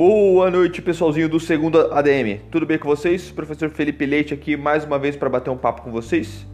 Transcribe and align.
Boa 0.00 0.50
noite, 0.50 0.80
pessoalzinho 0.80 1.28
do 1.28 1.38
segundo 1.38 1.78
ADM. 1.92 2.40
Tudo 2.50 2.64
bem 2.64 2.78
com 2.78 2.88
vocês? 2.88 3.30
Professor 3.30 3.68
Felipe 3.68 4.06
Leite 4.06 4.32
aqui 4.32 4.56
mais 4.56 4.82
uma 4.82 4.98
vez 4.98 5.14
para 5.14 5.28
bater 5.28 5.50
um 5.50 5.58
papo 5.58 5.82
com 5.82 5.92
vocês 5.92 6.46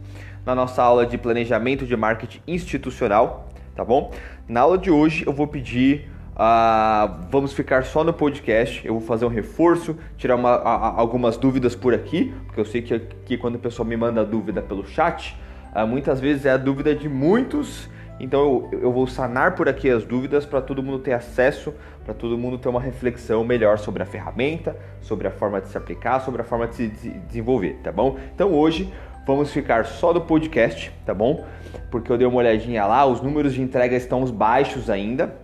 na 0.45 0.53
nossa 0.53 0.83
aula 0.83 1.05
de 1.05 1.17
planejamento 1.17 1.85
de 1.85 1.95
marketing 1.95 2.41
institucional, 2.45 3.47
tá 3.73 3.85
bom? 3.85 4.11
Na 4.49 4.59
aula 4.59 4.77
de 4.77 4.91
hoje 4.91 5.23
eu 5.25 5.31
vou 5.31 5.47
pedir 5.47 6.09
uh, 6.33 7.21
vamos 7.31 7.53
ficar 7.53 7.85
só 7.85 8.03
no 8.03 8.11
podcast. 8.11 8.85
Eu 8.85 8.95
vou 8.95 9.01
fazer 9.01 9.23
um 9.23 9.29
reforço, 9.29 9.97
tirar 10.17 10.35
uma, 10.35 10.49
a, 10.49 10.99
algumas 10.99 11.37
dúvidas 11.37 11.73
por 11.73 11.93
aqui, 11.93 12.33
porque 12.47 12.59
eu 12.59 12.65
sei 12.65 12.81
que, 12.81 12.99
que 12.99 13.37
quando 13.37 13.55
o 13.55 13.59
pessoal 13.59 13.87
me 13.87 13.95
manda 13.95 14.25
dúvida 14.25 14.61
pelo 14.61 14.85
chat, 14.85 15.39
uh, 15.73 15.87
muitas 15.87 16.19
vezes 16.19 16.45
é 16.45 16.51
a 16.51 16.57
dúvida 16.57 16.93
de 16.93 17.07
muitos 17.07 17.89
então 18.19 18.67
eu, 18.71 18.79
eu 18.81 18.91
vou 18.91 19.07
sanar 19.07 19.55
por 19.55 19.69
aqui 19.69 19.89
as 19.89 20.03
dúvidas 20.03 20.45
para 20.45 20.61
todo 20.61 20.81
mundo 20.81 20.99
ter 20.99 21.13
acesso, 21.13 21.73
para 22.03 22.13
todo 22.13 22.37
mundo 22.37 22.57
ter 22.57 22.69
uma 22.69 22.81
reflexão 22.81 23.43
melhor 23.43 23.77
sobre 23.77 24.01
a 24.01 24.05
ferramenta, 24.05 24.75
sobre 25.01 25.27
a 25.27 25.31
forma 25.31 25.61
de 25.61 25.69
se 25.69 25.77
aplicar, 25.77 26.21
sobre 26.21 26.41
a 26.41 26.45
forma 26.45 26.67
de 26.67 26.75
se 26.75 26.87
desenvolver, 27.27 27.79
tá 27.83 27.91
bom? 27.91 28.17
Então 28.33 28.53
hoje 28.53 28.91
vamos 29.25 29.51
ficar 29.51 29.85
só 29.85 30.13
do 30.13 30.21
podcast, 30.21 30.91
tá 31.05 31.13
bom? 31.13 31.45
Porque 31.91 32.11
eu 32.11 32.17
dei 32.17 32.25
uma 32.25 32.37
olhadinha 32.37 32.85
lá, 32.85 33.05
os 33.05 33.21
números 33.21 33.53
de 33.53 33.61
entrega 33.61 33.95
estão 33.95 34.23
baixos 34.25 34.89
ainda. 34.89 35.35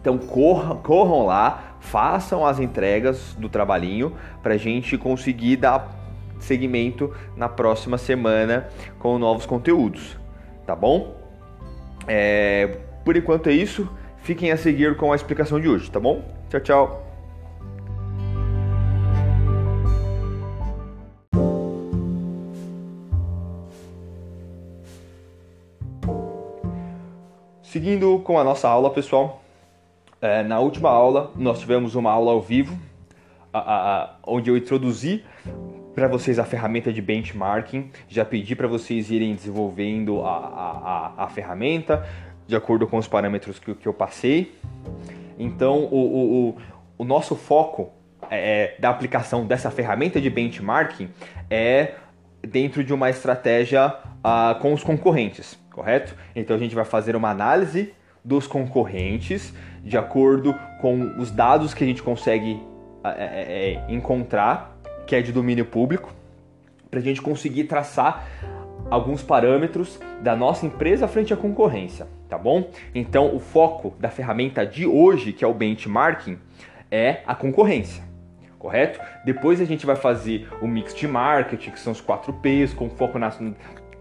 Então 0.00 0.18
corram, 0.18 1.26
lá, 1.26 1.76
façam 1.80 2.46
as 2.46 2.60
entregas 2.60 3.34
do 3.38 3.48
trabalhinho 3.48 4.14
para 4.42 4.54
a 4.54 4.56
gente 4.56 4.96
conseguir 4.96 5.56
dar 5.56 5.90
seguimento 6.38 7.12
na 7.36 7.48
próxima 7.48 7.98
semana 7.98 8.68
com 8.98 9.18
novos 9.18 9.46
conteúdos, 9.46 10.16
tá 10.64 10.76
bom? 10.76 11.15
É, 12.06 12.78
por 13.04 13.16
enquanto 13.16 13.48
é 13.48 13.52
isso. 13.52 13.88
Fiquem 14.18 14.50
a 14.50 14.56
seguir 14.56 14.96
com 14.96 15.12
a 15.12 15.16
explicação 15.16 15.60
de 15.60 15.68
hoje, 15.68 15.90
tá 15.90 16.00
bom? 16.00 16.22
Tchau, 16.48 16.60
tchau. 16.60 17.06
Seguindo 27.62 28.18
com 28.20 28.38
a 28.38 28.42
nossa 28.42 28.68
aula, 28.68 28.90
pessoal. 28.90 29.42
É, 30.20 30.42
na 30.42 30.58
última 30.58 30.88
aula, 30.88 31.30
nós 31.36 31.60
tivemos 31.60 31.94
uma 31.94 32.10
aula 32.10 32.32
ao 32.32 32.40
vivo, 32.40 32.76
a, 33.52 33.58
a, 33.58 34.02
a, 34.02 34.16
onde 34.26 34.50
eu 34.50 34.56
introduzi 34.56 35.22
para 35.96 36.08
vocês 36.08 36.38
a 36.38 36.44
ferramenta 36.44 36.92
de 36.92 37.00
benchmarking, 37.00 37.90
já 38.06 38.22
pedi 38.22 38.54
para 38.54 38.68
vocês 38.68 39.10
irem 39.10 39.34
desenvolvendo 39.34 40.20
a, 40.20 41.14
a, 41.16 41.24
a, 41.24 41.28
ferramenta 41.30 42.06
de 42.46 42.54
acordo 42.54 42.86
com 42.86 42.98
os 42.98 43.08
parâmetros 43.08 43.58
que, 43.58 43.74
que 43.74 43.88
eu 43.88 43.94
passei. 43.94 44.54
Então, 45.38 45.84
o, 45.84 46.50
o, 46.50 46.56
o 46.98 47.04
nosso 47.04 47.34
foco 47.34 47.90
é, 48.30 48.74
da 48.78 48.90
aplicação 48.90 49.46
dessa 49.46 49.70
ferramenta 49.70 50.20
de 50.20 50.28
benchmarking 50.28 51.08
é 51.48 51.94
dentro 52.46 52.84
de 52.84 52.92
uma 52.92 53.08
estratégia 53.08 53.88
uh, 53.88 54.60
com 54.60 54.74
os 54.74 54.84
concorrentes, 54.84 55.58
correto? 55.72 56.14
Então, 56.34 56.54
a 56.54 56.58
gente 56.58 56.74
vai 56.74 56.84
fazer 56.84 57.16
uma 57.16 57.30
análise 57.30 57.94
dos 58.22 58.46
concorrentes 58.46 59.54
de 59.82 59.96
acordo 59.96 60.54
com 60.82 61.18
os 61.18 61.30
dados 61.30 61.72
que 61.72 61.82
a 61.82 61.86
gente 61.86 62.02
consegue 62.02 62.52
uh, 62.52 63.08
é, 63.16 63.82
encontrar 63.88 64.75
que 65.06 65.14
é 65.14 65.22
de 65.22 65.32
domínio 65.32 65.64
público, 65.64 66.12
para 66.90 67.00
a 67.00 67.02
gente 67.02 67.22
conseguir 67.22 67.64
traçar 67.64 68.26
alguns 68.90 69.22
parâmetros 69.22 70.00
da 70.20 70.36
nossa 70.36 70.66
empresa 70.66 71.08
frente 71.08 71.32
à 71.32 71.36
concorrência, 71.36 72.06
tá 72.28 72.38
bom? 72.38 72.70
Então, 72.94 73.34
o 73.34 73.40
foco 73.40 73.94
da 73.98 74.08
ferramenta 74.08 74.64
de 74.64 74.86
hoje, 74.86 75.32
que 75.32 75.44
é 75.44 75.48
o 75.48 75.54
benchmarking, 75.54 76.38
é 76.90 77.22
a 77.26 77.34
concorrência, 77.34 78.02
correto? 78.58 79.00
Depois 79.24 79.60
a 79.60 79.64
gente 79.64 79.84
vai 79.84 79.96
fazer 79.96 80.48
o 80.60 80.66
mix 80.66 80.94
de 80.94 81.06
marketing, 81.06 81.70
que 81.70 81.80
são 81.80 81.92
os 81.92 82.00
4 82.00 82.32
Ps, 82.34 82.72
com 82.74 82.88
foco 82.88 83.18
na, 83.18 83.32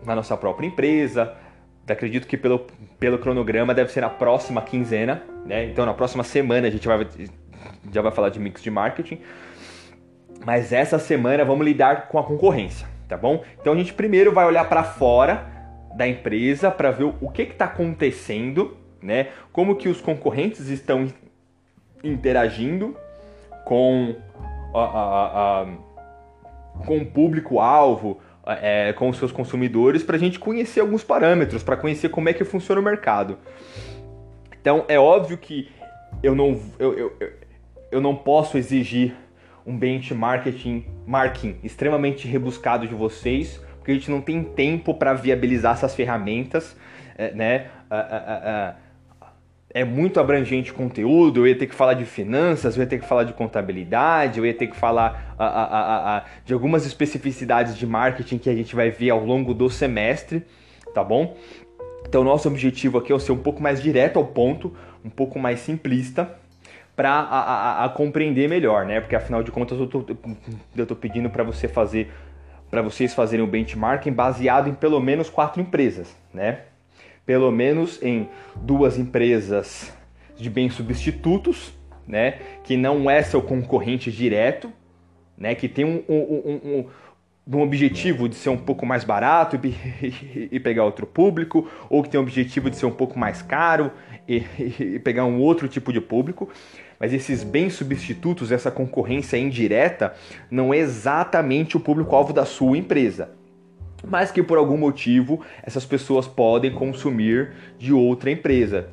na 0.05 0.16
nossa 0.16 0.37
própria 0.37 0.67
empresa. 0.67 1.33
Acredito 1.87 2.27
que 2.27 2.37
pelo, 2.37 2.66
pelo 2.99 3.17
cronograma 3.19 3.73
deve 3.73 3.91
ser 3.91 4.01
na 4.01 4.09
próxima 4.09 4.61
quinzena, 4.61 5.23
né? 5.45 5.66
Então, 5.66 5.85
na 5.85 5.93
próxima 5.93 6.23
semana 6.23 6.67
a 6.67 6.72
gente 6.72 6.87
vai, 6.87 7.07
já 7.91 8.01
vai 8.01 8.11
falar 8.11 8.29
de 8.29 8.39
mix 8.39 8.61
de 8.61 8.72
marketing. 8.72 9.19
Mas 10.44 10.73
essa 10.73 10.97
semana 10.97 11.46
vamos 11.46 11.66
lidar 11.66 12.07
com 12.07 12.18
a 12.18 12.23
concorrência, 12.23 12.88
tá 13.07 13.18
bom? 13.18 13.44
Então 13.59 13.73
a 13.73 13.75
gente 13.75 13.94
primeiro 13.94 14.31
vai 14.31 14.46
olhar 14.46 14.68
para 14.68 14.84
fora 14.84 15.46
da 15.96 16.07
empresa 16.07 16.69
para 16.69 16.91
ver 16.91 17.06
o 17.22 17.29
que 17.29 17.44
está 17.44 17.66
acontecendo, 17.66 18.75
né? 19.01 19.29
Como 19.51 19.75
que 19.75 19.88
os 19.88 20.01
concorrentes 20.01 20.68
estão 20.68 21.07
interagindo 22.03 22.96
com 23.63 24.16
a, 24.73 24.79
a, 24.79 25.62
a 25.62 25.66
com 26.85 26.97
o 26.97 27.06
público-alvo, 27.06 28.19
é, 28.46 28.94
com 28.94 29.09
os 29.09 29.17
seus 29.17 29.31
consumidores, 29.31 30.03
para 30.03 30.17
a 30.17 30.19
gente 30.19 30.38
conhecer 30.38 30.81
alguns 30.81 31.03
parâmetros, 31.03 31.63
para 31.63 31.78
conhecer 31.78 32.09
como 32.09 32.29
é 32.29 32.34
que 32.34 32.44
funciona 32.44 32.81
o 32.81 32.84
mercado. 32.84 33.38
Então 34.59 34.84
é 34.88 35.00
óbvio 35.00 35.38
que 35.38 35.69
eu 36.22 36.35
não, 36.35 36.59
eu, 36.78 36.97
eu, 36.97 37.17
eu 37.91 38.02
não 38.02 38.16
posso 38.16 38.57
exigir 38.57 39.16
um 39.65 39.77
benchmarking 39.77 40.85
marketing 41.05 41.55
extremamente 41.63 42.27
rebuscado 42.27 42.87
de 42.87 42.93
vocês, 42.93 43.59
porque 43.77 43.91
a 43.91 43.93
gente 43.95 44.11
não 44.11 44.21
tem 44.21 44.43
tempo 44.43 44.93
para 44.93 45.13
viabilizar 45.13 45.73
essas 45.73 45.95
ferramentas, 45.95 46.75
é, 47.17 47.31
né? 47.33 47.67
é 49.69 49.83
muito 49.83 50.19
abrangente 50.19 50.71
o 50.71 50.73
conteúdo, 50.73 51.41
eu 51.41 51.47
ia 51.47 51.57
ter 51.57 51.67
que 51.67 51.75
falar 51.75 51.95
de 51.95 52.05
finanças, 52.05 52.77
eu 52.77 52.83
ia 52.83 52.87
ter 52.87 52.99
que 52.99 53.05
falar 53.05 53.25
de 53.25 53.33
contabilidade, 53.33 54.39
eu 54.39 54.45
ia 54.45 54.53
ter 54.53 54.67
que 54.67 54.75
falar 54.75 55.35
de 56.45 56.53
algumas 56.53 56.85
especificidades 56.85 57.77
de 57.77 57.85
marketing 57.85 58.37
que 58.37 58.49
a 58.49 58.55
gente 58.55 58.75
vai 58.75 58.89
ver 58.89 59.09
ao 59.09 59.23
longo 59.25 59.53
do 59.53 59.69
semestre, 59.69 60.43
tá 60.93 61.03
bom? 61.03 61.35
Então, 62.07 62.23
nosso 62.23 62.47
objetivo 62.47 62.99
aqui 62.99 63.11
é 63.11 63.19
ser 63.19 63.33
um 63.33 63.37
pouco 63.37 63.61
mais 63.61 63.81
direto 63.81 64.17
ao 64.17 64.25
ponto, 64.25 64.73
um 65.03 65.09
pouco 65.09 65.37
mais 65.37 65.59
simplista, 65.59 66.37
para 66.95 67.91
compreender 67.95 68.47
melhor, 68.47 68.85
né? 68.85 69.01
Porque 69.01 69.16
afinal 69.16 69.44
de 69.44 69.51
contas 69.51 69.79
eu 69.79 69.88
tô, 69.88 70.06
eu 70.75 70.85
tô 70.85 70.95
pedindo 70.95 71.29
para 71.29 71.44
você 71.44 71.67
fazer 71.67 72.11
para 72.69 72.81
vocês 72.81 73.13
fazerem 73.13 73.45
o 73.45 73.47
benchmarking 73.47 74.11
baseado 74.11 74.67
em 74.67 74.73
pelo 74.73 75.00
menos 75.00 75.29
quatro 75.29 75.61
empresas, 75.61 76.16
né? 76.34 76.61
Pelo 77.25 77.51
menos 77.51 78.01
em 78.01 78.28
duas 78.55 78.97
empresas 78.97 79.94
de 80.35 80.50
bens 80.50 80.73
substitutos, 80.73 81.73
né? 82.07 82.39
Que 82.63 82.75
não 82.75 83.09
é 83.09 83.22
seu 83.22 83.41
concorrente 83.41 84.11
direto, 84.11 84.72
né? 85.38 85.55
Que 85.55 85.69
tem 85.69 85.85
um, 85.85 86.03
um, 86.09 86.85
um, 87.47 87.57
um 87.57 87.61
objetivo 87.61 88.29
de 88.29 88.35
ser 88.35 88.50
um 88.50 88.57
pouco 88.57 88.85
mais 88.85 89.03
barato 89.03 89.59
e, 90.51 90.59
pegar 90.59 90.83
outro 90.83 91.06
público, 91.06 91.69
ou 91.89 92.03
que 92.03 92.09
tem 92.09 92.19
o 92.19 92.23
objetivo 92.23 92.69
de 92.69 92.78
ser 92.78 92.85
um 92.85 92.91
pouco 92.91 93.17
mais 93.17 93.41
caro 93.41 93.91
e, 94.28 94.44
e 94.79 95.00
pegar 95.00 95.25
um 95.25 95.39
outro 95.39 95.67
tipo 95.67 95.91
de 95.91 96.01
público 96.01 96.50
mas 97.00 97.13
esses 97.13 97.44
bens 97.44 97.73
substitutos, 97.73 98.51
essa 98.51 98.72
concorrência 98.72 99.38
indireta, 99.38 100.13
não 100.50 100.73
é 100.73 100.78
exatamente 100.78 101.78
o 101.78 101.79
público-alvo 101.79 102.34
da 102.34 102.45
sua 102.45 102.78
empresa. 102.78 103.29
Mas 104.07 104.31
que 104.31 104.41
por 104.44 104.57
algum 104.57 104.78
motivo 104.78 105.41
essas 105.63 105.85
pessoas 105.85 106.28
podem 106.28 106.72
consumir 106.72 107.53
de 107.78 107.91
outra 107.91 108.29
empresa. 108.31 108.89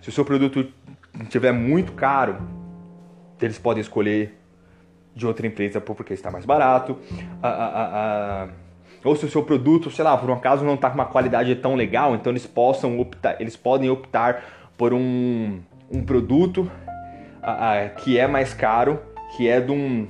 Se 0.00 0.08
o 0.08 0.12
seu 0.12 0.24
produto 0.24 0.66
estiver 1.22 1.52
muito 1.52 1.92
caro, 1.92 2.36
eles 3.40 3.58
podem 3.58 3.80
escolher 3.80 4.38
de 5.14 5.26
outra 5.26 5.46
empresa 5.46 5.80
porque 5.80 6.14
está 6.14 6.30
mais 6.30 6.44
barato. 6.44 6.96
Ou 9.04 9.16
se 9.16 9.24
o 9.24 9.28
seu 9.28 9.42
produto, 9.42 9.90
sei 9.90 10.04
lá, 10.04 10.16
por 10.16 10.30
um 10.30 10.34
acaso 10.34 10.64
não 10.64 10.74
está 10.74 10.88
com 10.88 10.94
uma 10.94 11.06
qualidade 11.06 11.54
tão 11.56 11.74
legal, 11.74 12.14
então 12.14 12.32
eles 12.32 12.46
possam 12.46 13.00
optar, 13.00 13.40
eles 13.40 13.56
podem 13.56 13.90
optar 13.90 14.44
por 14.76 14.92
um, 14.94 15.60
um 15.90 16.04
produto 16.04 16.70
que 18.02 18.18
é 18.18 18.26
mais 18.26 18.54
caro, 18.54 19.00
que 19.36 19.48
é 19.48 19.60
de 19.60 19.72
um 19.72 20.06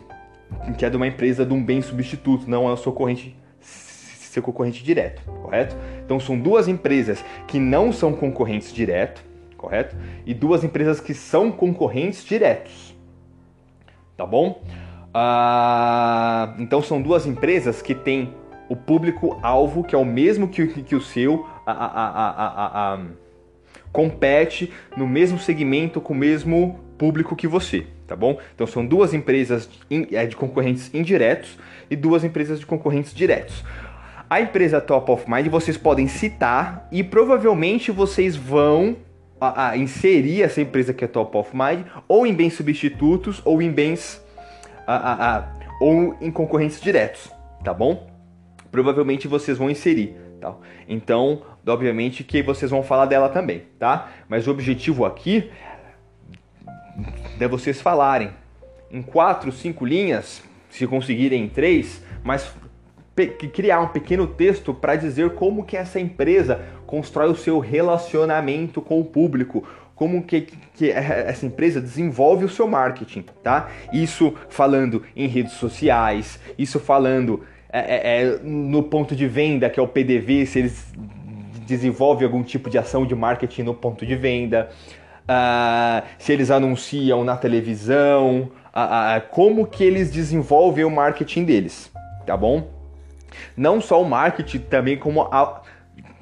que 0.77 0.85
é 0.85 0.91
de 0.91 0.97
uma 0.99 1.07
empresa 1.07 1.47
de 1.47 1.55
um 1.55 1.65
bem 1.65 1.81
substituto, 1.81 2.49
não 2.49 2.69
é 2.69 2.73
o 2.73 2.77
seu 2.77 2.93
concorrente 2.93 3.35
seu 3.61 4.43
concorrente 4.43 4.83
direto, 4.83 5.23
correto? 5.43 5.77
Então 6.05 6.19
são 6.19 6.39
duas 6.39 6.67
empresas 6.67 7.23
que 7.47 7.59
não 7.59 7.93
são 7.93 8.15
concorrentes 8.15 8.73
direto, 8.73 9.23
correto? 9.59 9.95
E 10.25 10.33
duas 10.33 10.65
empresas 10.65 11.01
que 11.01 11.13
são 11.13 11.53
concorrentes 11.53 12.25
diretos, 12.25 12.95
tá 14.17 14.25
bom? 14.25 14.63
Ah, 15.15 16.55
então 16.59 16.83
são 16.83 17.03
duas 17.03 17.27
empresas 17.27 17.83
que 17.83 17.95
têm 17.95 18.35
o 18.69 18.77
público 18.77 19.39
alvo 19.43 19.85
que 19.85 19.95
é 19.95 19.99
o 19.99 20.05
mesmo 20.05 20.49
que, 20.49 20.67
que 20.67 20.95
o 20.95 21.01
seu, 21.01 21.47
a, 21.67 21.73
a, 21.73 22.95
a, 22.95 23.01
compete 23.93 24.73
no 24.97 25.07
mesmo 25.07 25.39
segmento 25.39 26.01
com 26.01 26.15
o 26.15 26.17
mesmo 26.17 26.81
público 26.97 27.37
que 27.37 27.47
você, 27.47 27.87
tá 28.07 28.17
bom? 28.17 28.39
Então 28.55 28.67
são 28.67 28.87
duas 28.87 29.13
empresas 29.13 29.69
é, 29.91 30.25
de 30.25 30.35
concorrentes 30.35 30.93
indiretos 30.95 31.59
e 31.91 31.97
duas 31.97 32.25
empresas 32.25 32.59
de 32.59 32.65
concorrentes 32.65 33.13
diretos. 33.13 33.63
A 34.31 34.41
empresa 34.41 34.81
Top 34.81 35.11
of 35.11 35.31
Mind 35.31 35.49
vocês 35.49 35.77
podem 35.77 36.09
citar 36.09 36.89
e 36.91 37.05
provavelmente 37.05 37.91
vocês 37.91 38.35
vão 38.35 38.97
a, 39.39 39.71
a, 39.71 39.77
inserir 39.77 40.43
essa 40.43 40.63
empresa 40.63 40.95
que 40.95 41.05
é 41.05 41.09
top 41.09 41.37
of 41.37 41.51
mind 41.55 41.85
ou 42.07 42.25
em 42.25 42.33
bens 42.33 42.55
substitutos 42.55 43.43
ou 43.45 43.61
em 43.61 43.71
bens 43.71 44.22
a, 44.87 45.37
a, 45.37 45.45
ou 45.81 46.17
em 46.21 46.31
concorrentes 46.31 46.81
diretos, 46.81 47.31
tá 47.65 47.73
bom? 47.73 48.09
Provavelmente 48.71 49.29
vocês 49.29 49.59
vão 49.59 49.71
inserir, 49.71 50.17
tá? 50.41 50.55
Então, 50.89 51.43
obviamente 51.67 52.25
que 52.25 52.43
vocês 52.43 52.71
vão 52.71 52.83
falar 52.83 53.07
dela 53.07 53.29
também, 53.29 53.65
tá? 53.79 54.11
Mas 54.29 54.47
o 54.47 54.51
objetivo 54.51 55.05
aqui 55.05 55.51
é 57.41 57.49
vocês 57.49 57.81
falarem 57.81 58.31
em 58.91 59.03
quatro, 59.03 59.51
cinco 59.51 59.85
linhas, 59.85 60.43
se 60.71 60.87
conseguirem 60.87 61.45
em 61.45 61.49
três, 61.49 62.03
mas 62.23 62.53
criar 63.53 63.81
um 63.81 63.89
pequeno 63.89 64.27
texto 64.27 64.73
para 64.73 64.97
dizer 64.97 65.35
como 65.35 65.65
que 65.65 65.77
essa 65.77 66.01
empresa 66.01 66.65
constrói 66.87 67.31
o 67.31 67.37
seu 67.37 67.59
relacionamento 67.59 68.81
com 68.81 69.01
o 69.01 69.05
público, 69.05 69.67
como 70.03 70.21
que, 70.21 70.49
que 70.75 70.91
essa 70.91 71.47
empresa 71.47 71.81
desenvolve 71.81 72.45
o 72.45 72.49
seu 72.49 72.67
marketing, 72.67 73.25
tá? 73.41 73.69
Isso 73.93 74.35
falando 74.49 75.05
em 75.15 75.29
redes 75.29 75.53
sociais, 75.53 76.41
isso 76.59 76.81
falando 76.81 77.45
é, 77.73 77.79
é, 77.79 78.23
é 78.23 78.39
no 78.43 78.83
ponto 78.83 79.15
de 79.15 79.29
venda, 79.29 79.71
que 79.71 79.79
é 79.79 79.83
o 79.83 79.87
PDV, 79.87 80.45
se 80.45 80.59
eles 80.59 80.93
desenvolvem 81.69 82.27
algum 82.27 82.43
tipo 82.43 82.69
de 82.69 82.79
ação 82.79 83.07
de 83.07 83.15
marketing 83.15 83.63
no 83.63 83.75
ponto 83.75 84.05
de 84.05 84.17
venda, 84.17 84.71
uh, 85.23 86.05
se 86.19 86.33
eles 86.33 86.51
anunciam 86.51 87.23
na 87.23 87.37
televisão, 87.37 88.51
uh, 88.75 89.19
uh, 89.21 89.29
como 89.31 89.65
que 89.69 89.85
eles 89.85 90.11
desenvolvem 90.11 90.85
o 90.85 90.91
marketing 90.91 91.45
deles, 91.45 91.93
tá 92.27 92.37
bom? 92.37 92.67
Não 93.57 93.81
só 93.81 94.03
o 94.03 94.05
marketing, 94.05 94.59
também 94.59 94.97
como 94.97 95.23
a 95.23 95.63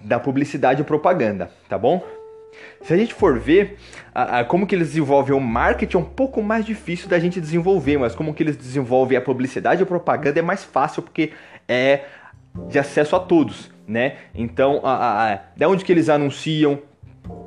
da 0.03 0.21
publicidade 0.21 0.83
e 0.83 0.85
propaganda, 0.85 1.51
tá 1.67 1.79
bom? 1.79 2.05
Se 2.83 2.93
a 2.93 2.97
gente 2.97 3.15
for 3.15 3.39
ver 3.39 3.79
a, 4.15 4.41
a, 4.41 4.45
como 4.45 4.67
que 4.67 4.75
eles 4.75 4.89
desenvolvem 4.89 5.35
o 5.35 5.41
marketing 5.41 5.97
é 5.97 6.01
um 6.01 6.05
pouco 6.05 6.43
mais 6.43 6.65
difícil 6.65 7.09
da 7.09 7.19
gente 7.19 7.41
desenvolver, 7.41 7.99
mas 7.99 8.15
como 8.15 8.35
que 8.35 8.43
eles 8.43 8.57
desenvolvem 8.57 9.17
a 9.17 9.21
publicidade 9.21 9.81
e 9.81 9.85
a 9.85 9.87
propaganda 9.87 10.39
é 10.39 10.43
mais 10.43 10.65
fácil 10.65 11.03
porque 11.03 11.33
é 11.69 12.05
de 12.69 12.79
acesso 12.79 13.15
a 13.15 13.21
todos, 13.21 13.71
né? 13.87 14.17
Então, 14.35 14.81
a, 14.83 15.33
a, 15.33 15.39
de 15.57 15.67
onde 15.67 15.85
que 15.85 15.93
eles 15.93 16.09
anunciam, 16.09 16.81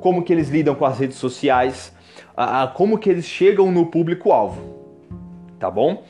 como 0.00 0.22
que 0.22 0.32
eles 0.32 0.48
lidam 0.48 0.74
com 0.74 0.84
as 0.84 0.98
redes 0.98 1.16
sociais, 1.16 1.94
a, 2.36 2.66
como 2.66 2.98
que 2.98 3.10
eles 3.10 3.26
chegam 3.26 3.70
no 3.70 3.86
público-alvo, 3.86 4.84
tá 5.58 5.70
bom? 5.70 6.04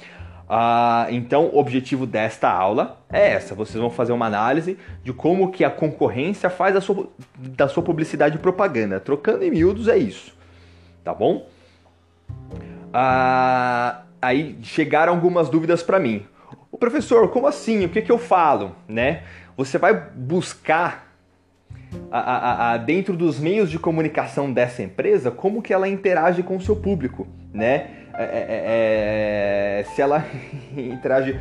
Ah, 0.49 1.07
então, 1.11 1.47
o 1.47 1.59
objetivo 1.59 2.07
desta 2.07 2.51
aula 2.51 3.01
é 3.11 3.33
essa. 3.33 3.55
Vocês 3.55 3.81
vão 3.81 3.91
fazer 3.91 4.13
uma 4.13 4.27
análise 4.27 4.79
de 5.03 5.13
como 5.13 5.51
que 5.51 5.65
a 5.65 5.71
concorrência 5.71 6.51
faz 6.51 6.77
a 6.77 6.81
sua, 6.81 7.09
da 7.39 7.69
sua 7.69 7.83
publicidade 7.83 8.37
e 8.37 8.39
propaganda. 8.39 9.01
Trocando 9.01 9.45
em 9.45 9.51
miúdos 9.51 9.89
é 9.89 9.97
isso, 9.97 10.37
tá 11.03 11.15
bom? 11.15 11.47
Ah, 12.93 14.03
aí 14.21 14.59
chegaram 14.63 15.15
algumas 15.15 15.49
dúvidas 15.49 15.83
para 15.83 15.99
mim. 15.99 16.27
O 16.71 16.77
professor, 16.77 17.29
como 17.31 17.47
assim? 17.47 17.85
O 17.85 17.89
que, 17.89 18.03
que 18.03 18.13
eu 18.13 18.19
falo? 18.19 18.77
Né? 18.87 19.23
Você 19.57 19.79
vai 19.79 19.95
buscar 19.95 21.15
a, 22.11 22.19
a, 22.19 22.73
a, 22.73 22.77
dentro 22.77 23.17
dos 23.17 23.39
meios 23.39 23.71
de 23.71 23.79
comunicação 23.79 24.53
dessa 24.53 24.83
empresa 24.83 25.31
como 25.31 25.63
que 25.63 25.73
ela 25.73 25.89
interage 25.89 26.43
com 26.43 26.57
o 26.57 26.61
seu 26.61 26.77
público, 26.77 27.27
né? 27.53 28.04
É, 28.17 28.23
é, 28.23 28.27
é, 28.29 29.81
é, 29.81 29.85
se 29.85 30.01
ela 30.01 30.25
interage 30.77 31.41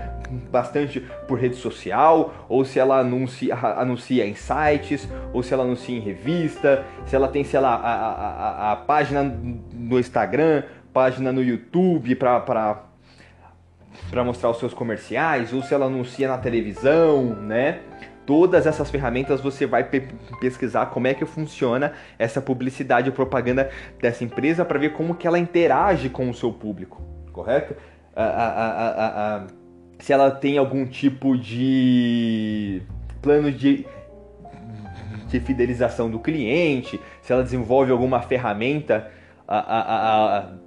bastante 0.52 1.00
por 1.28 1.40
rede 1.40 1.56
social, 1.56 2.34
ou 2.50 2.66
se 2.66 2.80
ela 2.80 3.00
anuncia, 3.00 3.56
anuncia 3.56 4.25
em 4.25 4.34
sites, 4.34 5.08
ou 5.31 5.44
se 5.44 5.54
ela 5.54 5.64
anuncia 5.64 5.96
em 5.96 6.00
revista, 6.00 6.84
se 7.06 7.16
ela 7.16 7.28
tem, 7.28 7.44
sei 7.44 7.60
lá, 7.60 7.75
a, 7.75 7.94
a, 7.94 8.72
a 8.72 8.75
página 8.75 9.24
no 9.24 10.00
Instagram, 10.00 10.64
página 10.92 11.31
no 11.31 11.44
YouTube 11.44 12.16
para 12.16 12.74
mostrar 14.25 14.50
os 14.50 14.58
seus 14.58 14.74
comerciais, 14.74 15.54
ou 15.54 15.62
se 15.62 15.74
ela 15.74 15.86
anuncia 15.86 16.28
na 16.28 16.38
televisão, 16.38 17.36
né? 17.36 17.81
Todas 18.25 18.66
essas 18.66 18.90
ferramentas 18.90 19.42
você 19.42 19.66
vai 19.66 19.84
pe 19.84 20.02
pesquisar 20.40 20.88
como 20.88 21.08
é 21.08 21.14
que 21.14 21.25
funciona 21.25 21.94
essa 22.18 22.42
publicidade 22.42 23.10
e 23.10 23.12
propaganda 23.12 23.70
dessa 24.02 24.24
empresa 24.24 24.64
para 24.64 24.80
ver 24.80 24.94
como 24.94 25.16
que 25.16 25.28
ela 25.28 25.38
interage 25.38 26.10
com 26.10 26.30
o 26.30 26.34
seu 26.34 26.52
público, 26.52 27.02
correto? 27.31 27.75
se 30.00 30.12
ela 30.14 30.30
tem 30.30 30.58
algum 30.58 30.86
tipo 30.86 31.38
de 31.38 32.81
plano 33.22 33.52
de, 33.52 33.86
de 35.28 35.40
fidelização 35.40 36.12
do 36.12 36.20
cliente, 36.20 37.00
se 37.22 37.34
ela 37.34 37.42
desenvolve 37.42 37.92
alguma 37.92 38.22
ferramenta 38.22 39.10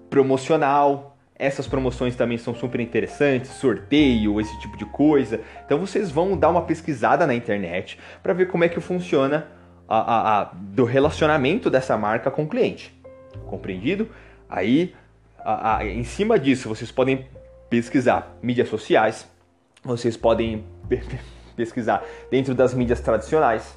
promocional, 0.09 1.16
essas 1.39 1.67
promoções 1.67 2.17
também 2.17 2.39
são 2.39 2.55
super 2.55 2.81
interessantes, 2.81 3.51
sorteio, 3.51 4.41
esse 4.41 4.59
tipo 4.61 4.77
de 4.77 4.87
coisa. 4.87 5.41
Então 5.65 5.79
vocês 5.79 6.11
vão 6.11 6.37
dar 6.37 6.49
uma 6.49 6.63
pesquisada 6.63 7.27
na 7.27 7.35
internet 7.35 7.99
para 8.23 8.33
ver 8.33 8.47
como 8.47 8.65
é 8.65 8.69
que 8.69 8.81
funciona 8.81 9.47
a, 9.87 9.99
a, 9.99 10.41
a, 10.41 10.45
do 10.55 10.85
relacionamento 10.85 11.69
dessa 11.69 11.97
marca 11.97 12.31
com 12.31 12.45
o 12.45 12.49
cliente. 12.49 12.95
Compreendido? 13.47 14.09
Aí, 14.49 14.95
em 15.83 16.05
cima 16.05 16.39
disso, 16.39 16.69
vocês 16.69 16.91
podem 16.91 17.27
pesquisar 17.69 18.37
mídias 18.43 18.69
sociais, 18.69 19.29
vocês 19.85 20.17
podem 20.17 20.65
pesquisar 21.55 22.03
dentro 22.31 22.55
das 22.55 22.73
mídias 22.73 23.01
tradicionais, 23.01 23.77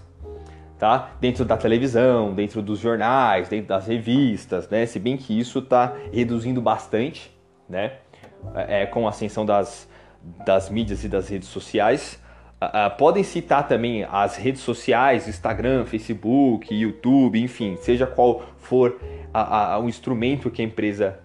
tá? 0.77 1.11
Dentro 1.19 1.44
da 1.44 1.57
televisão, 1.57 2.33
dentro 2.33 2.61
dos 2.61 2.79
jornais, 2.79 3.50
dentro 3.50 3.67
das 3.67 3.85
revistas, 3.85 4.69
né? 4.69 4.85
Se 4.85 4.97
bem 4.97 5.17
que 5.17 5.38
isso 5.38 5.59
está 5.59 5.94
reduzindo 6.13 6.61
bastante 6.61 7.38
né? 7.69 7.94
É, 8.56 8.83
é, 8.83 8.86
com 8.86 9.06
a 9.06 9.10
ascensão 9.10 9.45
das, 9.45 9.88
das 10.45 10.69
mídias 10.69 11.04
e 11.04 11.10
das 11.10 11.30
redes 11.30 11.48
sociais. 11.48 12.19
Uh, 12.62 12.98
podem 12.98 13.24
citar 13.24 13.68
também 13.68 14.04
as 14.04 14.36
redes 14.36 14.62
sociais, 14.62 15.30
Instagram, 15.30 15.86
Facebook, 15.86 16.74
YouTube, 16.74 17.42
enfim, 17.42 17.77
seja 17.77 18.06
qual 18.06 18.42
for 18.57 19.00
o 19.81 19.88
instrumento 19.88 20.50
que 20.50 20.62
a 20.62 20.66
empresa 20.66 21.19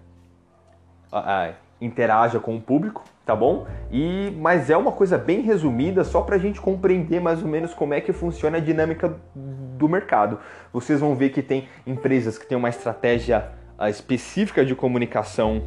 interaja 1.81 2.39
com 2.39 2.55
o 2.55 2.61
público, 2.61 3.03
tá 3.25 3.35
bom? 3.35 3.67
E 3.91 4.31
mas 4.39 4.69
é 4.69 4.77
uma 4.77 4.91
coisa 4.91 5.17
bem 5.17 5.41
resumida 5.41 6.03
só 6.03 6.21
para 6.21 6.35
a 6.35 6.39
gente 6.39 6.61
compreender 6.61 7.19
mais 7.19 7.41
ou 7.41 7.49
menos 7.49 7.73
como 7.73 7.93
é 7.93 7.99
que 7.99 8.13
funciona 8.13 8.57
a 8.57 8.61
dinâmica 8.61 9.17
do 9.35 9.89
mercado. 9.89 10.39
Vocês 10.71 10.99
vão 11.01 11.15
ver 11.15 11.29
que 11.29 11.41
tem 11.41 11.67
empresas 11.85 12.37
que 12.37 12.45
têm 12.45 12.57
uma 12.57 12.69
estratégia 12.69 13.51
uh, 13.77 13.87
específica 13.87 14.65
de 14.65 14.73
comunicação 14.73 15.63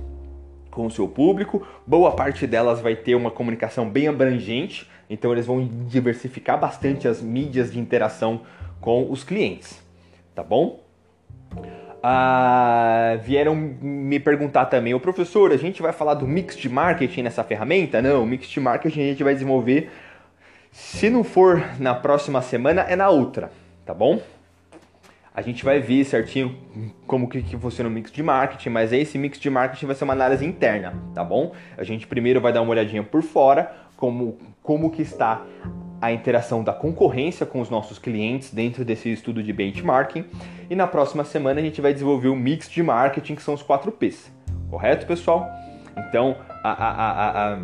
com 0.79 0.87
o 0.87 0.91
seu 0.93 1.09
público. 1.09 1.67
Boa 1.85 2.13
parte 2.13 2.47
delas 2.47 2.81
vai 2.81 2.95
ter 2.95 3.17
uma 3.17 3.33
comunicação 3.33 3.91
bem 3.91 4.07
abrangente, 4.07 4.89
então 5.11 5.33
eles 5.33 5.45
vão 5.45 5.69
diversificar 5.89 6.57
bastante 6.57 7.09
as 7.09 7.21
mídias 7.21 7.73
de 7.73 7.81
interação 7.81 8.43
com 8.81 9.11
os 9.11 9.25
clientes, 9.25 9.83
tá 10.37 10.45
bom? 10.45 10.81
Ah, 12.01 13.19
vieram 13.25 13.57
me 13.57 14.21
perguntar 14.21 14.67
também, 14.67 14.95
o 14.95 15.01
professor, 15.01 15.51
a 15.51 15.57
gente 15.57 15.83
vai 15.83 15.93
falar 15.93 16.15
do 16.15 16.29
mix 16.29 16.57
de 16.57 16.69
marketing 16.69 17.23
nessa 17.23 17.43
ferramenta? 17.43 18.01
Não, 18.01 18.23
o 18.23 18.27
mix 18.27 18.47
de 18.47 18.61
marketing 18.61 19.01
a 19.01 19.07
gente 19.07 19.25
vai 19.25 19.35
desenvolver. 19.35 19.91
Se 20.71 21.11
não 21.11 21.25
for 21.25 21.61
na 21.81 21.93
próxima 21.93 22.41
semana, 22.41 22.83
é 22.83 22.95
na 22.95 23.09
outra, 23.09 23.51
tá 23.85 23.93
bom? 23.93 24.21
A 25.39 25.41
gente 25.41 25.65
vai 25.65 25.79
ver 25.79 26.03
certinho 26.03 26.53
como 27.07 27.29
que, 27.29 27.41
que 27.41 27.57
funciona 27.57 27.89
o 27.89 27.93
mix 27.93 28.11
de 28.11 28.25
marketing, 28.25 28.71
mas 28.71 28.93
esse 28.93 29.17
mix 29.17 29.39
de 29.39 29.49
marketing 29.49 29.87
vai 29.87 29.95
ser 29.95 30.03
uma 30.03 30.13
análise 30.13 30.45
interna, 30.45 30.93
tá 31.15 31.23
bom? 31.23 31.53
A 31.77 31.85
gente 31.85 32.09
primeiro 32.09 32.41
vai 32.41 32.53
dar 32.53 32.61
uma 32.61 32.73
olhadinha 32.73 33.05
por 33.05 33.23
fora, 33.23 33.71
como, 33.97 34.37
como 34.65 34.91
que 34.91 35.01
está 35.01 35.47
a 36.01 36.11
interação 36.11 36.65
da 36.65 36.73
concorrência 36.73 37.47
com 37.47 37.61
os 37.61 37.71
nossos 37.71 38.01
clientes 38.01 38.53
dentro 38.53 38.85
desse 38.85 39.13
estudo 39.13 39.41
de 39.41 39.53
benchmarking. 39.53 40.25
E 40.69 40.75
na 40.75 40.89
próxima 40.89 41.23
semana 41.23 41.61
a 41.61 41.63
gente 41.63 41.81
vai 41.81 41.93
desenvolver 41.93 42.29
o 42.29 42.35
mix 42.35 42.69
de 42.69 42.83
marketing, 42.83 43.37
que 43.37 43.43
são 43.43 43.55
os 43.55 43.63
4 43.63 43.93
Ps. 43.93 44.33
Correto, 44.69 45.07
pessoal? 45.07 45.49
Então, 45.97 46.37
a, 46.65 46.71
a, 46.73 47.55
a, 47.55 47.59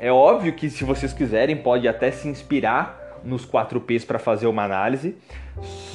é 0.00 0.10
óbvio 0.10 0.54
que 0.54 0.70
se 0.70 0.84
vocês 0.84 1.12
quiserem, 1.12 1.54
pode 1.54 1.86
até 1.86 2.10
se 2.10 2.26
inspirar 2.28 3.03
nos 3.24 3.44
4 3.44 3.80
Ps 3.80 4.04
para 4.04 4.18
fazer 4.18 4.46
uma 4.46 4.64
análise. 4.64 5.16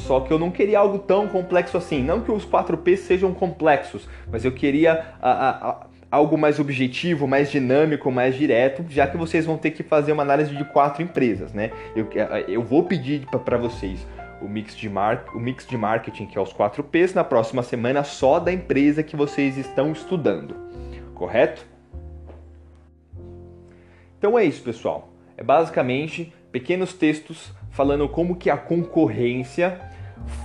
Só 0.06 0.20
que 0.22 0.32
eu 0.32 0.40
não 0.40 0.50
queria 0.52 0.80
algo 0.80 1.00
tão 1.00 1.28
complexo 1.28 1.78
assim. 1.78 2.02
Não 2.02 2.22
que 2.22 2.32
os 2.32 2.46
4 2.46 2.78
Ps 2.78 3.02
sejam 3.02 3.34
complexos, 3.34 4.08
mas 4.32 4.44
eu 4.44 4.52
queria 4.52 5.06
a, 5.22 5.32
a, 5.32 5.70
a, 5.70 5.88
algo 6.12 6.38
mais 6.38 6.60
objetivo, 6.60 7.28
mais 7.28 7.52
dinâmico, 7.52 8.12
mais 8.12 8.36
direto, 8.36 8.84
já 8.90 9.06
que 9.08 9.18
vocês 9.18 9.46
vão 9.46 9.58
ter 9.58 9.72
que 9.72 9.84
fazer 9.84 10.12
uma 10.12 10.24
análise 10.24 10.56
de 10.56 10.64
quatro 10.66 11.04
empresas, 11.04 11.54
né? 11.54 11.72
Eu, 11.96 12.10
eu 12.48 12.64
vou 12.64 12.84
pedir 12.84 13.26
para 13.28 13.58
vocês 13.58 14.06
o 14.42 14.48
mix, 14.48 14.76
de 14.76 14.90
mar, 14.90 15.26
o 15.34 15.40
mix 15.40 15.68
de 15.68 15.78
marketing, 15.78 16.26
que 16.26 16.38
é 16.38 16.42
os 16.42 16.54
4 16.54 16.84
Ps, 16.84 17.14
na 17.14 17.24
próxima 17.24 17.62
semana 17.62 18.04
só 18.04 18.40
da 18.40 18.52
empresa 18.52 19.04
que 19.04 19.16
vocês 19.16 19.58
estão 19.58 19.92
estudando, 19.92 20.56
correto? 21.14 21.66
Então 24.18 24.38
é 24.38 24.44
isso, 24.44 24.62
pessoal. 24.62 25.10
É 25.38 25.44
basicamente 25.44 26.34
pequenos 26.52 26.94
textos 26.94 27.52
falando 27.72 28.08
como 28.10 28.36
que 28.36 28.50
a 28.50 28.58
concorrência 28.58 29.80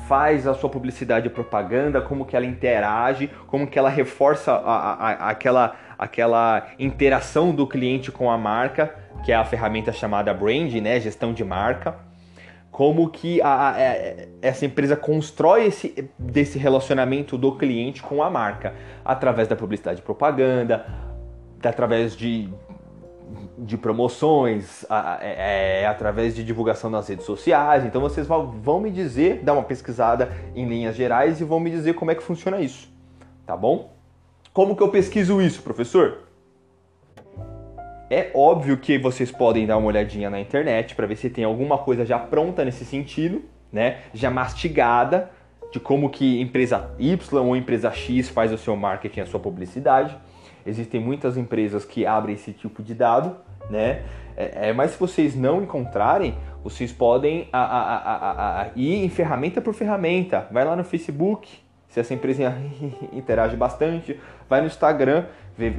faz 0.07 0.47
a 0.47 0.55
sua 0.55 0.71
publicidade 0.71 1.27
e 1.27 1.31
propaganda, 1.31 2.01
como 2.01 2.25
que 2.25 2.37
ela 2.37 2.47
interage, 2.47 3.31
como 3.47 3.67
que 3.67 3.79
ela 3.79 3.89
reforça 3.89 4.53
a, 4.53 4.93
a, 4.93 5.31
aquela, 5.31 5.77
aquela 5.99 6.69
interação 6.79 7.55
do 7.55 7.67
cliente 7.67 8.13
com 8.13 8.31
a 8.31 8.39
marca, 8.39 8.95
que 9.25 9.33
é 9.33 9.35
a 9.35 9.45
ferramenta 9.45 9.93
chamada 9.93 10.33
brand, 10.33 10.73
né, 10.75 11.01
gestão 11.01 11.33
de 11.33 11.45
marca. 11.45 11.97
Como 12.71 13.09
que 13.09 13.41
a, 13.41 13.71
a, 13.71 13.81
é, 13.81 14.29
essa 14.43 14.67
empresa 14.67 14.97
constrói 14.97 15.67
esse 15.67 16.11
desse 16.19 16.59
relacionamento 16.59 17.39
do 17.39 17.57
cliente 17.57 18.03
com 18.03 18.23
a 18.23 18.29
marca 18.29 18.75
através 19.05 19.47
da 19.47 19.55
publicidade 19.55 20.01
e 20.01 20.03
propaganda, 20.03 20.85
através 21.63 22.17
de 22.17 22.51
de 23.59 23.77
promoções, 23.77 24.85
é, 25.21 25.83
é, 25.83 25.87
através 25.87 26.35
de 26.35 26.45
divulgação 26.45 26.91
nas 26.91 27.09
redes 27.09 27.25
sociais. 27.25 27.85
Então 27.85 28.01
vocês 28.01 28.27
vão 28.27 28.81
me 28.81 28.91
dizer, 28.91 29.43
dar 29.43 29.53
uma 29.53 29.63
pesquisada 29.63 30.33
em 30.55 30.67
linhas 30.67 30.97
gerais 30.97 31.41
e 31.41 31.45
vão 31.45 31.61
me 31.61 31.71
dizer 31.71 31.95
como 31.95 32.11
é 32.11 32.15
que 32.15 32.23
funciona 32.23 32.61
isso, 32.61 32.89
tá 33.47 33.57
bom? 33.57 33.93
Como 34.53 34.77
que 34.77 34.83
eu 34.83 34.89
pesquiso 34.89 35.41
isso, 35.43 35.63
professor? 35.63 36.25
É 38.11 38.31
óbvio 38.35 38.77
que 38.77 38.99
vocês 38.99 39.33
podem 39.33 39.67
dar 39.67 39.77
uma 39.79 39.89
olhadinha 39.89 40.31
na 40.31 40.39
internet 40.39 40.95
para 40.95 41.07
ver 41.07 41.17
se 41.17 41.29
tem 41.29 41.43
alguma 41.43 41.79
coisa 41.79 42.05
já 42.05 42.19
pronta 42.19 42.65
nesse 42.65 42.85
sentido, 42.85 43.43
né? 43.73 44.03
Já 44.13 44.31
mastigada 44.31 45.31
de 45.73 45.81
como 45.81 46.09
que 46.09 46.41
empresa 46.41 46.95
Y 46.99 47.45
ou 47.45 47.57
empresa 47.57 47.91
X 47.91 48.29
faz 48.29 48.53
o 48.53 48.59
seu 48.59 48.77
marketing, 48.77 49.21
a 49.21 49.27
sua 49.27 49.41
publicidade. 49.41 50.17
Existem 50.67 51.01
muitas 51.01 51.37
empresas 51.37 51.85
que 51.85 52.07
abrem 52.07 52.35
esse 52.35 52.53
tipo 52.53 52.83
de 52.83 52.95
dado, 52.95 53.37
né? 53.71 54.03
É, 54.37 54.71
é, 54.71 54.73
mas 54.73 54.93
se 54.93 54.99
vocês 54.99 55.37
não 55.37 55.63
encontrarem, 55.63 56.35
vocês 56.63 56.93
podem 56.93 57.49
a, 57.53 57.61
a, 57.61 58.63
a, 58.63 58.69
ir 58.75 59.05
em 59.05 59.09
ferramenta 59.09 59.61
por 59.61 59.75
ferramenta. 59.75 60.49
Vai 60.51 60.65
lá 60.65 60.75
no 60.75 60.83
Facebook, 60.83 61.49
se 61.89 62.01
essa 62.01 62.15
empresa 62.15 62.57
interage 63.13 63.57
bastante. 63.57 64.19
Vai 64.49 64.61
no 64.61 64.67
Instagram, 64.67 65.27
vê, 65.57 65.73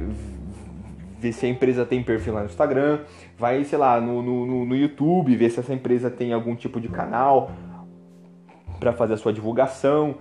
vê 1.18 1.32
se 1.32 1.46
a 1.46 1.48
empresa 1.48 1.84
tem 1.84 2.02
perfil 2.02 2.34
lá 2.34 2.40
no 2.40 2.46
Instagram. 2.46 3.00
Vai, 3.38 3.62
sei 3.64 3.78
lá, 3.78 4.00
no, 4.00 4.22
no, 4.22 4.64
no 4.64 4.76
YouTube, 4.76 5.36
ver 5.36 5.50
se 5.50 5.60
essa 5.60 5.74
empresa 5.74 6.10
tem 6.10 6.32
algum 6.32 6.54
tipo 6.54 6.80
de 6.80 6.88
canal 6.88 7.50
para 8.78 8.92
fazer 8.92 9.14
a 9.14 9.16
sua 9.16 9.32
divulgação 9.32 10.16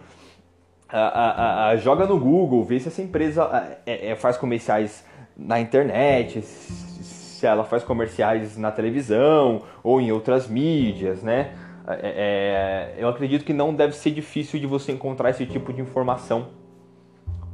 a, 1.00 1.68
a, 1.68 1.78
joga 1.78 2.06
no 2.06 2.20
Google, 2.20 2.64
vê 2.64 2.80
se 2.80 2.88
essa 2.88 3.02
empresa 3.02 3.78
é, 3.86 4.12
é, 4.12 4.16
faz 4.16 4.38
comerciais 4.38 5.06
na 5.36 5.60
internet, 5.60 6.42
se 6.42 7.46
ela 7.46 7.64
faz 7.64 7.84
comerciais 7.84 8.58
na 8.58 8.72
televisão 8.72 9.64
ou 9.84 10.00
em 10.00 10.12
outras 10.12 10.48
mídias, 10.48 11.22
né? 11.22 11.54
É, 11.88 12.96
é, 12.98 13.04
eu 13.04 13.08
acredito 13.08 13.46
que 13.46 13.54
não 13.54 13.74
deve 13.74 13.94
ser 13.94 14.12
difícil 14.12 14.60
de 14.60 14.66
você 14.66 14.92
encontrar 14.92 15.30
esse 15.30 15.46
tipo 15.46 15.72
de 15.72 15.82
informação, 15.82 16.48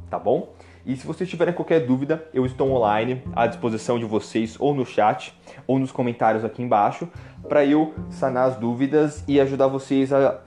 tá 0.08 0.18
bom? 0.18 0.54
E 0.84 0.96
se 0.96 1.06
vocês 1.06 1.28
tiverem 1.28 1.54
qualquer 1.54 1.80
dúvida, 1.80 2.26
eu 2.34 2.44
estou 2.44 2.70
online 2.72 3.22
à 3.36 3.46
disposição 3.46 3.98
de 3.98 4.04
vocês 4.04 4.56
ou 4.58 4.74
no 4.74 4.84
chat 4.84 5.32
ou 5.66 5.78
nos 5.78 5.92
comentários 5.92 6.44
aqui 6.44 6.62
embaixo 6.62 7.08
para 7.48 7.64
eu 7.64 7.94
sanar 8.10 8.48
as 8.48 8.56
dúvidas 8.56 9.22
e 9.28 9.40
ajudar 9.40 9.68
vocês 9.68 10.12
a, 10.12 10.40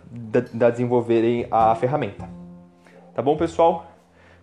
a 0.61 0.69
desenvolverem 0.69 1.47
a 1.49 1.73
ferramenta. 1.75 2.34
Tá 3.15 3.21
bom, 3.21 3.37
pessoal? 3.37 3.85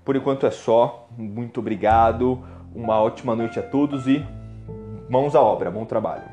Por 0.03 0.17
enquanto 0.17 0.47
é 0.47 0.51
só. 0.51 1.07
Muito 1.19 1.61
obrigado. 1.61 2.43
Uma 2.75 2.99
ótima 3.03 3.37
noite 3.37 3.59
a 3.59 3.63
todos 3.63 4.09
e 4.09 4.25
mãos 5.11 5.37
à 5.37 5.43
obra. 5.43 5.71
Bom 5.71 5.85
trabalho. 5.85 6.32